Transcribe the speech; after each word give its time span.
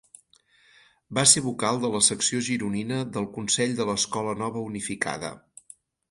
Va 1.17 1.25
ser 1.31 1.41
vocal 1.47 1.77
de 1.83 1.91
la 1.95 1.99
secció 2.07 2.39
gironina 2.47 2.97
del 3.17 3.27
Consell 3.35 3.75
de 3.81 3.87
l'Escola 3.91 4.33
Nova 4.39 4.65
Unificada. 4.71 5.31